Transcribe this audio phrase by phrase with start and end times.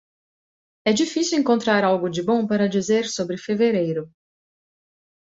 [0.83, 4.11] É difícil encontrar algo de bom para dizer sobre fevereiro.